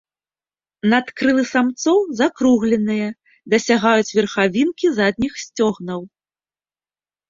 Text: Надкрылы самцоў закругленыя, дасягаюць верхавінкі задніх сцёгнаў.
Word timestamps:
Надкрылы 0.93 1.43
самцоў 1.51 1.99
закругленыя, 2.23 3.07
дасягаюць 3.55 4.11
верхавінкі 4.17 4.87
задніх 5.01 5.33
сцёгнаў. 5.47 6.01